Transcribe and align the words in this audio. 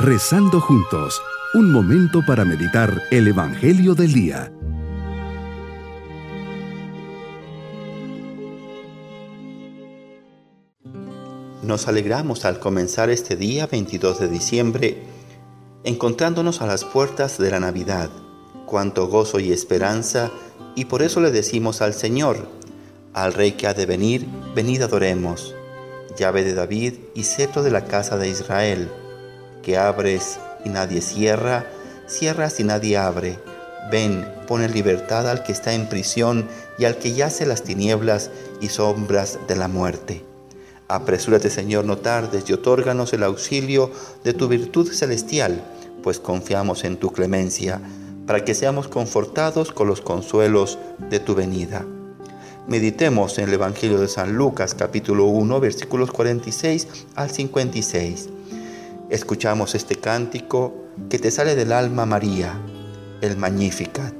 Rezando 0.00 0.60
juntos, 0.60 1.20
un 1.54 1.72
momento 1.72 2.20
para 2.24 2.44
meditar 2.44 3.02
el 3.10 3.26
Evangelio 3.26 3.96
del 3.96 4.12
Día. 4.12 4.52
Nos 11.64 11.88
alegramos 11.88 12.44
al 12.44 12.60
comenzar 12.60 13.10
este 13.10 13.34
día 13.34 13.66
22 13.66 14.20
de 14.20 14.28
diciembre, 14.28 15.02
encontrándonos 15.82 16.62
a 16.62 16.66
las 16.68 16.84
puertas 16.84 17.36
de 17.36 17.50
la 17.50 17.58
Navidad. 17.58 18.08
Cuánto 18.66 19.08
gozo 19.08 19.40
y 19.40 19.50
esperanza, 19.50 20.30
y 20.76 20.84
por 20.84 21.02
eso 21.02 21.20
le 21.20 21.32
decimos 21.32 21.82
al 21.82 21.92
Señor, 21.92 22.48
al 23.14 23.34
Rey 23.34 23.52
que 23.52 23.66
ha 23.66 23.74
de 23.74 23.86
venir, 23.86 24.28
venid 24.54 24.80
adoremos. 24.80 25.56
Llave 26.16 26.44
de 26.44 26.54
David 26.54 26.94
y 27.16 27.24
cetro 27.24 27.64
de 27.64 27.72
la 27.72 27.86
casa 27.86 28.16
de 28.16 28.28
Israel 28.28 28.88
que 29.62 29.76
abres 29.76 30.38
y 30.64 30.68
nadie 30.68 31.00
cierra, 31.00 31.66
cierras 32.06 32.60
y 32.60 32.64
nadie 32.64 32.96
abre. 32.96 33.38
Ven, 33.90 34.26
pon 34.46 34.62
en 34.62 34.72
libertad 34.72 35.28
al 35.28 35.42
que 35.42 35.52
está 35.52 35.72
en 35.74 35.88
prisión 35.88 36.46
y 36.78 36.84
al 36.84 36.98
que 36.98 37.14
yace 37.14 37.46
las 37.46 37.62
tinieblas 37.62 38.30
y 38.60 38.68
sombras 38.68 39.38
de 39.48 39.56
la 39.56 39.68
muerte. 39.68 40.24
Apresúrate, 40.88 41.50
Señor, 41.50 41.84
no 41.84 41.98
tardes 41.98 42.48
y 42.48 42.52
otórganos 42.52 43.12
el 43.12 43.22
auxilio 43.22 43.90
de 44.24 44.32
tu 44.32 44.48
virtud 44.48 44.90
celestial, 44.92 45.62
pues 46.02 46.18
confiamos 46.18 46.84
en 46.84 46.96
tu 46.96 47.12
clemencia, 47.12 47.80
para 48.26 48.44
que 48.44 48.54
seamos 48.54 48.88
confortados 48.88 49.72
con 49.72 49.86
los 49.86 50.00
consuelos 50.00 50.78
de 51.10 51.20
tu 51.20 51.34
venida. 51.34 51.84
Meditemos 52.66 53.38
en 53.38 53.48
el 53.48 53.54
Evangelio 53.54 53.98
de 53.98 54.08
San 54.08 54.34
Lucas 54.34 54.74
capítulo 54.74 55.24
1 55.24 55.60
versículos 55.60 56.10
46 56.10 56.88
al 57.14 57.30
56 57.30 58.28
escuchamos 59.10 59.74
este 59.74 59.96
cántico 59.96 60.74
que 61.08 61.18
te 61.18 61.30
sale 61.30 61.54
del 61.54 61.72
alma 61.72 62.04
María, 62.04 62.60
el 63.22 63.36
Magnificat. 63.36 64.14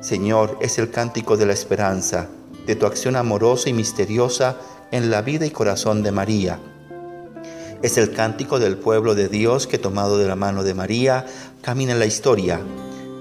Señor, 0.00 0.58
es 0.60 0.78
el 0.78 0.90
cántico 0.90 1.36
de 1.36 1.46
la 1.46 1.52
esperanza, 1.52 2.28
de 2.66 2.76
tu 2.76 2.86
acción 2.86 3.16
amorosa 3.16 3.68
y 3.68 3.72
misteriosa 3.72 4.56
en 4.92 5.10
la 5.10 5.22
vida 5.22 5.44
y 5.44 5.50
corazón 5.50 6.04
de 6.04 6.12
María. 6.12 6.60
Es 7.82 7.98
el 7.98 8.12
cántico 8.12 8.60
del 8.60 8.76
pueblo 8.76 9.14
de 9.14 9.28
Dios 9.28 9.66
que 9.66 9.78
tomado 9.78 10.18
de 10.18 10.28
la 10.28 10.36
mano 10.36 10.62
de 10.62 10.74
María 10.74 11.26
camina 11.60 11.92
en 11.92 11.98
la 11.98 12.06
historia. 12.06 12.60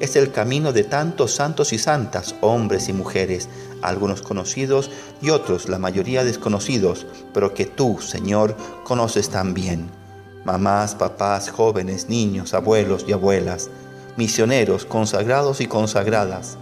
Es 0.00 0.16
el 0.16 0.32
camino 0.32 0.72
de 0.72 0.84
tantos 0.84 1.34
santos 1.34 1.72
y 1.72 1.78
santas, 1.78 2.34
hombres 2.42 2.88
y 2.90 2.92
mujeres, 2.92 3.48
algunos 3.80 4.20
conocidos 4.20 4.90
y 5.22 5.30
otros, 5.30 5.68
la 5.68 5.78
mayoría 5.78 6.24
desconocidos, 6.24 7.06
pero 7.32 7.54
que 7.54 7.64
tú, 7.64 8.00
Señor, 8.00 8.54
conoces 8.84 9.30
también 9.30 10.03
mamás, 10.44 10.94
papás, 10.94 11.50
jóvenes, 11.50 12.08
niños, 12.08 12.54
abuelos 12.54 13.04
y 13.08 13.12
abuelas, 13.12 13.70
misioneros, 14.16 14.84
consagrados 14.84 15.60
y 15.60 15.66
consagradas, 15.66 16.58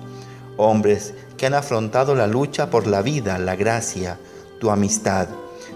hombres 0.56 1.14
que 1.36 1.46
han 1.46 1.54
afrontado 1.54 2.14
la 2.14 2.26
lucha 2.26 2.70
por 2.70 2.86
la 2.86 3.02
vida, 3.02 3.38
la 3.38 3.56
gracia, 3.56 4.18
tu 4.60 4.70
amistad, 4.70 5.28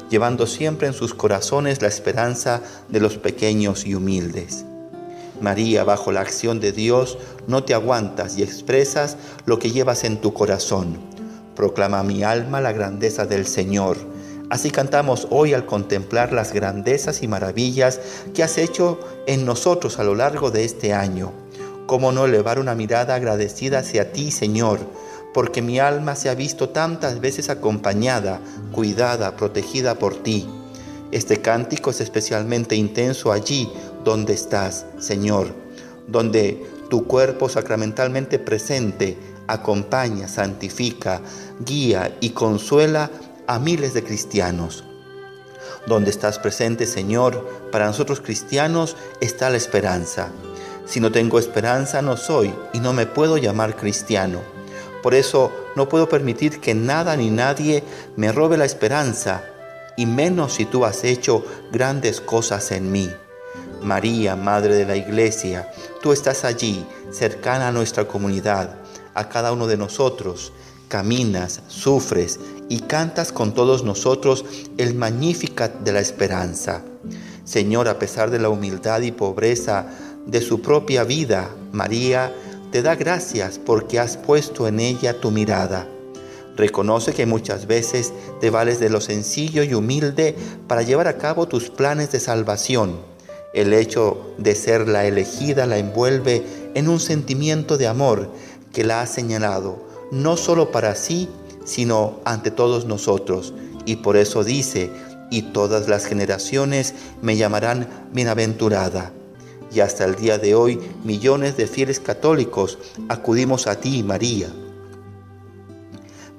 llevando 0.09 0.47
siempre 0.47 0.87
en 0.87 0.95
sus 0.95 1.15
corazones 1.15 1.83
la 1.83 1.89
esperanza 1.89 2.63
de 2.89 3.01
los 3.01 3.19
pequeños 3.19 3.85
y 3.85 3.95
humildes. 3.95 4.65
María, 5.41 5.85
bajo 5.85 6.13
la 6.13 6.21
acción 6.21 6.61
de 6.61 6.73
Dios, 6.73 7.19
no 7.47 7.65
te 7.65 7.75
aguantas 7.75 8.39
y 8.39 8.43
expresas 8.43 9.17
lo 9.45 9.59
que 9.59 9.71
llevas 9.71 10.05
en 10.05 10.19
tu 10.19 10.33
corazón. 10.33 10.97
Proclama 11.55 12.03
mi 12.03 12.23
alma 12.23 12.61
la 12.61 12.73
grandeza 12.73 13.27
del 13.27 13.47
Señor 13.47 14.16
Así 14.49 14.71
cantamos 14.71 15.27
hoy 15.31 15.55
al 15.55 15.67
contemplar 15.67 16.33
las 16.33 16.53
grandezas 16.53 17.23
y 17.23 17.29
maravillas 17.29 18.01
que 18.33 18.45
has 18.45 18.59
hecho 18.59 19.01
en 19.27 19.45
nosotros 19.45 19.99
a 19.99 20.05
lo 20.05 20.15
largo 20.15 20.53
de 20.53 20.65
este 20.65 20.93
año. 20.93 21.33
¿Cómo 21.87 22.13
no 22.13 22.27
elevar 22.27 22.61
una 22.61 22.77
mirada 22.77 23.17
agradecida 23.17 23.81
hacia 23.81 24.13
ti, 24.13 24.31
Señor? 24.31 24.79
Porque 25.35 25.63
mi 25.63 25.81
alma 25.81 26.15
se 26.15 26.31
ha 26.31 26.35
visto 26.35 26.69
tantas 26.69 27.21
veces 27.21 27.51
acompañada, 27.51 28.41
cuidada, 28.71 29.37
protegida 29.37 29.97
por 29.97 30.15
ti. 30.23 30.49
Este 31.11 31.41
cántico 31.41 31.91
es 31.91 32.01
especialmente 32.01 32.77
intenso 32.77 33.33
allí 33.33 33.69
donde 34.05 34.35
estás, 34.35 34.87
Señor, 34.99 35.49
donde 36.07 36.65
tu 36.89 37.05
cuerpo 37.07 37.49
sacramentalmente 37.49 38.39
presente 38.39 39.17
acompaña, 39.49 40.29
santifica, 40.29 41.21
guía 41.61 42.17
y 42.21 42.31
consuela 42.31 43.11
a 43.47 43.59
miles 43.59 43.95
de 43.95 44.05
cristianos. 44.05 44.85
Donde 45.87 46.11
estás 46.11 46.39
presente, 46.39 46.87
Señor, 46.87 47.69
para 47.71 47.87
nosotros 47.87 48.21
cristianos 48.21 48.97
está 49.21 49.51
la 49.51 49.57
esperanza. 49.57 50.31
Si 50.85 51.01
no 51.01 51.13
tengo 51.13 51.39
esperanza, 51.39 52.03
no 52.03 52.17
soy 52.17 52.55
y 52.73 52.81
no 52.81 52.93
me 52.93 53.07
puedo 53.07 53.37
llamar 53.37 53.77
cristiano. 53.77 54.41
Por 55.03 55.15
eso 55.15 55.53
no 55.77 55.89
puedo 55.89 56.09
permitir 56.09 56.61
que 56.61 56.75
nada 56.75 57.17
ni 57.17 57.31
nadie 57.31 57.85
me 58.17 58.33
robe 58.33 58.57
la 58.57 58.65
esperanza, 58.65 59.45
y 59.97 60.07
menos 60.07 60.55
si 60.55 60.65
tú 60.65 60.85
has 60.85 61.05
hecho 61.05 61.45
grandes 61.73 62.21
cosas 62.21 62.73
en 62.73 62.91
mí. 62.91 63.11
María, 63.83 64.37
Madre 64.37 64.75
de 64.75 64.85
la 64.85 64.97
Iglesia, 64.97 65.71
tú 66.03 66.13
estás 66.13 66.45
allí, 66.45 66.87
cercana 67.13 67.69
a 67.69 67.73
nuestra 67.73 68.07
comunidad, 68.07 68.77
a 69.15 69.29
cada 69.29 69.53
uno 69.53 69.67
de 69.67 69.77
nosotros, 69.77 70.53
caminas, 70.89 71.63
sufres 71.69 72.39
y 72.69 72.81
cantas 72.81 73.33
con 73.33 73.55
todos 73.55 73.85
nosotros 73.85 74.45
el 74.79 74.95
Magnificat 74.95 75.81
de 75.81 75.93
la 75.93 76.01
esperanza. 76.01 76.83
Señor, 77.45 77.89
a 77.89 77.99
pesar 77.99 78.31
de 78.31 78.39
la 78.39 78.49
humildad 78.49 79.03
y 79.03 79.13
pobreza 79.13 79.87
de 80.27 80.41
su 80.41 80.61
propia 80.61 81.05
vida, 81.05 81.51
María 81.73 82.33
te 82.73 82.83
da 82.83 82.97
gracias 82.97 83.59
porque 83.59 84.01
has 84.01 84.17
puesto 84.17 84.67
en 84.67 84.81
ella 84.81 85.21
tu 85.21 85.31
mirada. 85.31 85.89
Reconoce 86.57 87.13
que 87.13 87.27
muchas 87.27 87.67
veces 87.67 88.13
te 88.41 88.51
vales 88.51 88.81
de 88.81 88.91
lo 88.91 89.01
sencillo 89.01 89.63
y 89.63 89.75
humilde 89.75 90.35
para 90.67 90.83
llevar 90.83 91.07
a 91.07 91.19
cabo 91.19 91.47
tus 91.47 91.71
planes 91.71 92.11
de 92.13 92.19
salvación. 92.19 92.97
El 93.55 93.73
hecho 93.73 94.35
de 94.39 94.55
ser 94.55 94.89
la 94.89 95.07
elegida 95.07 95.67
la 95.67 95.79
envuelve 95.79 96.43
en 96.75 96.89
un 96.89 96.99
sentimiento 96.99 97.79
de 97.79 97.87
amor 97.87 98.31
que 98.73 98.85
la 98.85 99.03
ha 99.03 99.07
señalado 99.07 99.86
no 100.11 100.37
solo 100.37 100.71
para 100.71 100.95
sí, 100.95 101.29
sino 101.65 102.21
ante 102.25 102.51
todos 102.51 102.87
nosotros. 102.87 103.55
Y 103.85 103.97
por 103.97 104.17
eso 104.17 104.45
dice, 104.45 104.91
y 105.31 105.43
todas 105.43 105.89
las 105.89 106.07
generaciones 106.07 106.95
me 107.23 107.37
llamarán 107.37 107.89
bienaventurada. 108.13 109.13
Y 109.73 109.81
hasta 109.81 110.05
el 110.05 110.15
día 110.15 110.39
de 110.39 110.55
hoy 110.55 110.81
millones 111.05 111.57
de 111.57 111.67
fieles 111.67 112.01
católicos 112.01 112.79
acudimos 113.09 113.67
a 113.67 113.81
ti, 113.81 114.03
María, 114.03 114.49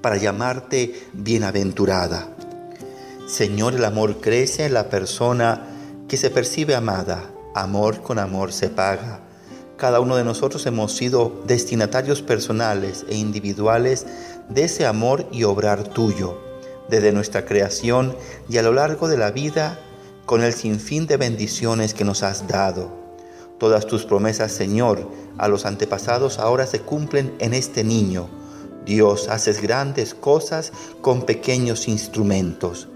para 0.02 0.18
llamarte 0.18 1.08
bienaventurada. 1.14 2.30
Señor, 3.28 3.76
el 3.76 3.84
amor 3.84 4.22
crece 4.22 4.66
en 4.66 4.74
la 4.74 4.90
persona 4.90 5.68
que 6.08 6.16
se 6.16 6.30
percibe 6.30 6.76
amada. 6.76 7.30
Amor 7.54 8.02
con 8.02 8.20
amor 8.20 8.54
se 8.54 8.70
paga. 8.70 9.27
Cada 9.78 10.00
uno 10.00 10.16
de 10.16 10.24
nosotros 10.24 10.66
hemos 10.66 10.96
sido 10.96 11.32
destinatarios 11.46 12.24
personales 12.24 13.06
e 13.10 13.16
individuales 13.16 14.08
de 14.50 14.64
ese 14.64 14.88
amor 14.88 15.28
y 15.32 15.44
obrar 15.44 15.84
tuyo, 15.84 16.40
desde 16.90 17.12
nuestra 17.12 17.46
creación 17.46 18.16
y 18.50 18.58
a 18.58 18.64
lo 18.64 18.74
largo 18.74 19.08
de 19.08 19.18
la 19.18 19.30
vida, 19.30 19.80
con 20.26 20.44
el 20.44 20.54
sinfín 20.54 21.06
de 21.06 21.18
bendiciones 21.18 21.94
que 21.94 22.06
nos 22.06 22.24
has 22.24 22.48
dado. 22.48 22.90
Todas 23.60 23.86
tus 23.86 24.04
promesas, 24.04 24.52
Señor, 24.52 25.08
a 25.38 25.48
los 25.48 25.68
antepasados 25.68 26.40
ahora 26.40 26.66
se 26.66 26.82
cumplen 26.82 27.36
en 27.38 27.54
este 27.54 27.84
niño. 27.84 28.30
Dios, 28.84 29.28
haces 29.30 29.62
grandes 29.62 30.16
cosas 30.16 30.72
con 31.02 31.22
pequeños 31.22 31.88
instrumentos. 31.88 32.88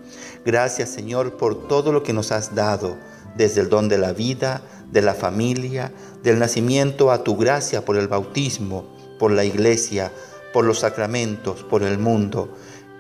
Gracias, 0.46 0.90
Señor, 0.90 1.38
por 1.38 1.68
todo 1.68 1.92
lo 1.92 2.02
que 2.02 2.14
nos 2.14 2.32
has 2.32 2.56
dado, 2.56 2.98
desde 3.36 3.62
el 3.62 3.70
don 3.70 3.90
de 3.90 3.98
la 3.98 4.14
vida, 4.14 4.62
de 4.92 5.02
la 5.02 5.14
familia, 5.14 5.92
del 6.24 6.40
nacimiento 6.40 7.12
a 7.12 7.24
tu 7.24 7.38
gracia 7.38 7.86
por 7.86 7.98
el 7.98 8.08
bautismo, 8.08 8.86
por 9.18 9.32
la 9.32 9.46
iglesia, 9.46 10.12
por 10.54 10.66
los 10.66 10.80
sacramentos, 10.80 11.64
por 11.64 11.84
el 11.84 11.98
mundo 11.98 12.50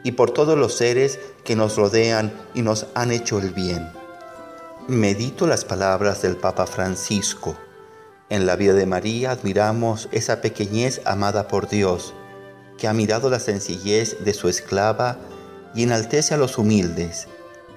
y 0.03 0.13
por 0.13 0.31
todos 0.31 0.57
los 0.57 0.73
seres 0.75 1.19
que 1.43 1.55
nos 1.55 1.75
rodean 1.75 2.33
y 2.53 2.61
nos 2.61 2.87
han 2.95 3.11
hecho 3.11 3.39
el 3.39 3.51
bien. 3.51 3.91
Medito 4.87 5.47
las 5.47 5.65
palabras 5.65 6.21
del 6.21 6.37
Papa 6.37 6.65
Francisco. 6.65 7.55
En 8.29 8.45
la 8.45 8.55
vida 8.55 8.73
de 8.73 8.85
María 8.85 9.31
admiramos 9.31 10.09
esa 10.11 10.41
pequeñez 10.41 11.01
amada 11.05 11.47
por 11.47 11.67
Dios, 11.67 12.13
que 12.77 12.87
ha 12.87 12.93
mirado 12.93 13.29
la 13.29 13.39
sencillez 13.39 14.23
de 14.23 14.33
su 14.33 14.49
esclava 14.49 15.19
y 15.75 15.83
enaltece 15.83 16.33
a 16.33 16.37
los 16.37 16.57
humildes. 16.57 17.27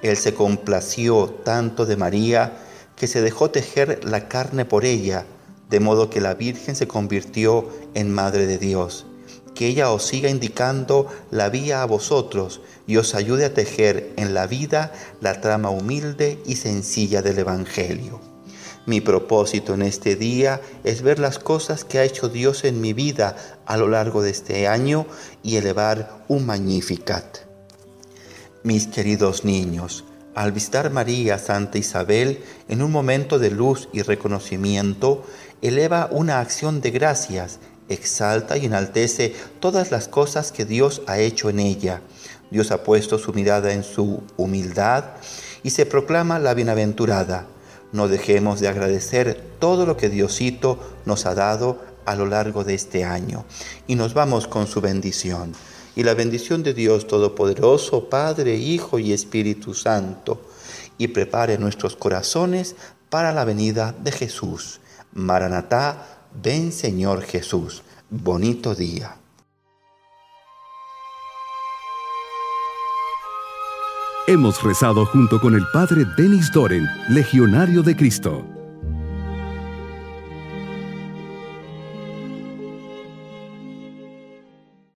Él 0.05 0.19
se 0.19 0.35
complació 0.35 1.31
tanto 1.45 1.87
de 1.87 1.97
María 1.97 2.59
que 2.95 3.07
se 3.07 3.23
dejó 3.23 3.49
tejer 3.51 4.05
la 4.05 4.29
carne 4.29 4.67
por 4.67 4.85
ella, 4.85 5.25
de 5.71 5.81
modo 5.81 6.11
que 6.11 6.21
la 6.21 6.35
Virgen 6.35 6.77
se 6.77 6.87
convirtió 6.87 7.71
en 7.95 8.13
Madre 8.13 8.47
de 8.47 8.59
Dios. 8.59 9.07
Que 9.55 9.67
ella 9.67 9.91
os 9.91 10.05
siga 10.05 10.29
indicando 10.29 11.09
la 11.31 11.49
vía 11.49 11.81
a 11.81 11.87
vosotros 11.87 12.61
y 12.87 12.99
os 12.99 13.15
ayude 13.15 13.47
a 13.47 13.55
tejer 13.55 14.13
en 14.19 14.35
la 14.35 14.47
vida 14.47 14.93
la 15.23 15.41
trama 15.41 15.71
humilde 15.71 16.39
y 16.45 16.57
sencilla 16.57 17.23
del 17.23 17.39
Evangelio. 17.39 18.21
Mi 18.85 19.01
propósito 19.01 19.73
en 19.73 19.81
este 19.81 20.17
día 20.17 20.61
es 20.85 21.01
ver 21.01 21.19
las 21.19 21.39
cosas 21.39 21.83
que 21.83 21.99
ha 21.99 22.05
hecho 22.05 22.29
Dios 22.29 22.65
en 22.65 22.83
mi 22.83 22.93
vida 22.93 23.37
a 23.65 23.79
lo 23.79 23.89
largo 23.89 24.21
de 24.21 24.33
este 24.33 24.69
año 24.69 25.07
y 25.43 25.57
elevar 25.57 26.27
un 26.29 26.45
Magnificat. 26.45 27.54
Mis 28.65 28.87
queridos 28.87 29.45
niños, 29.45 30.07
al 30.35 30.53
visitar 30.53 30.91
María 30.91 31.39
Santa 31.39 31.77
Isabel 31.77 32.43
en 32.67 32.81
un 32.81 32.91
momento 32.91 33.39
de 33.39 33.51
luz 33.51 33.91
y 33.93 34.01
reconocimiento, 34.01 35.23
eleva 35.61 36.09
una 36.11 36.41
acción 36.41 36.81
de 36.81 36.91
gracias, 36.91 37.59
exalta 37.91 38.57
y 38.57 38.65
enaltece 38.65 39.35
todas 39.61 39.91
las 39.91 40.09
cosas 40.09 40.51
que 40.51 40.65
Dios 40.65 41.03
ha 41.07 41.19
hecho 41.19 41.51
en 41.51 41.61
ella. 41.61 42.01
Dios 42.51 42.71
ha 42.71 42.83
puesto 42.85 43.19
su 43.19 43.35
mirada 43.35 43.75
en 43.75 43.85
su 43.85 44.23
humildad 44.39 45.11
y 45.63 45.69
se 45.69 45.85
proclama 45.85 46.39
la 46.39 46.55
bienaventurada. 46.55 47.47
No 47.93 48.09
dejemos 48.09 48.61
de 48.61 48.69
agradecer 48.69 49.45
todo 49.59 49.85
lo 49.85 49.99
que 49.99 50.09
Diosito 50.09 50.79
nos 51.05 51.27
ha 51.27 51.35
dado 51.35 51.83
a 52.07 52.15
lo 52.15 52.25
largo 52.25 52.65
de 52.65 52.73
este 52.73 53.05
año 53.05 53.45
y 53.87 53.97
nos 53.97 54.15
vamos 54.15 54.49
con 54.49 54.67
su 54.67 54.81
bendición. 54.81 55.53
Y 55.97 56.03
la 56.03 56.15
bendición 56.15 56.63
de 56.63 56.75
Dios 56.75 57.07
Todopoderoso, 57.07 58.09
Padre, 58.09 58.57
Hijo 58.57 58.99
y 58.99 59.13
Espíritu 59.13 59.75
Santo, 59.75 60.43
y 60.99 61.09
prepare 61.09 61.59
nuestros 61.59 61.97
corazones 61.97 62.77
para 63.11 63.33
la 63.33 63.45
venida 63.45 63.95
de 64.03 64.13
Jesús. 64.13 64.81
Maranatá, 65.13 66.29
ven 66.43 66.73
Señor 66.73 67.23
Jesús. 67.23 67.83
Bonito 68.11 68.75
día. 68.75 69.17
Hemos 74.27 74.63
rezado 74.63 75.05
junto 75.05 75.39
con 75.39 75.55
el 75.55 75.65
Padre 75.73 76.07
Denis 76.17 76.51
Doren, 76.51 76.89
Legionario 77.11 77.83
de 77.83 77.95
Cristo. 77.95 78.54